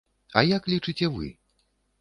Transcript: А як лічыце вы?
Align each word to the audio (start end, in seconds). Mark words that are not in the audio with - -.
А 0.39 0.43
як 0.57 0.71
лічыце 0.73 1.13
вы? 1.19 1.31